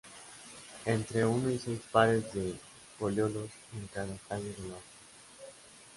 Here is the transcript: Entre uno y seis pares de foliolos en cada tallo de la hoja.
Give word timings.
Entre 0.85 1.23
uno 1.23 1.51
y 1.51 1.59
seis 1.59 1.79
pares 1.91 2.33
de 2.33 2.55
foliolos 2.97 3.51
en 3.77 3.85
cada 3.93 4.15
tallo 4.27 4.45
de 4.45 4.67
la 4.69 4.73
hoja. 4.73 4.81